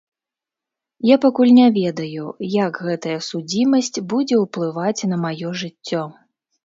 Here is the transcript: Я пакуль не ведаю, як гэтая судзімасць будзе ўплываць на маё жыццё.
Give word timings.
Я 1.09 1.17
пакуль 1.25 1.51
не 1.57 1.67
ведаю, 1.75 2.25
як 2.53 2.79
гэтая 2.87 3.15
судзімасць 3.29 3.93
будзе 4.15 4.35
ўплываць 4.45 5.07
на 5.13 5.17
маё 5.27 5.49
жыццё. 5.65 6.01